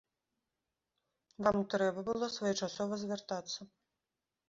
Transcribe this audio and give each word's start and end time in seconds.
Вам 1.49 1.57
трэба 1.75 1.99
было 2.09 2.33
своечасова 2.39 2.93
звяртацца. 3.07 3.73